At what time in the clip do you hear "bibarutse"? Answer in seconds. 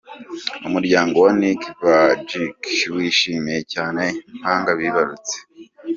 4.79-5.35